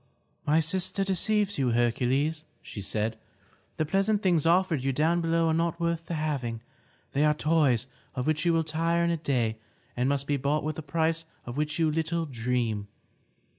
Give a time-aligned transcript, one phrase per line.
[0.47, 3.19] "My sister deceives you, Hercules," said she.
[3.77, 6.61] "The pleasant things offered you down below are not worth the having.
[7.11, 7.85] They are toys
[8.15, 9.57] of which you will tire in a day
[9.95, 12.87] and must be bought with a price of which you little dream.